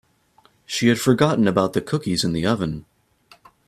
[0.65, 2.87] She had forgotten about the cookies in the oven.